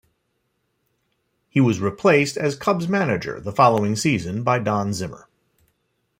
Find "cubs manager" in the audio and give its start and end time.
2.55-3.39